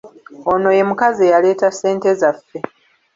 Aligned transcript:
Ono 0.51 0.69
ye 0.77 0.83
mukazi 0.89 1.21
eyaleeta 1.25 1.67
ssente 1.71 2.09
zaffe. 2.19 2.59